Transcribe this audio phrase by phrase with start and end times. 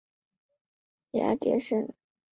[1.11, 1.93] 芽叠生。